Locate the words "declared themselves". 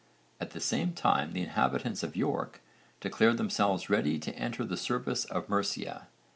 3.01-3.87